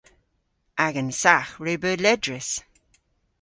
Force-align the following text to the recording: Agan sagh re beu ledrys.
Agan 0.85 1.11
sagh 1.21 1.51
re 1.63 1.73
beu 1.81 1.95
ledrys. 2.03 2.49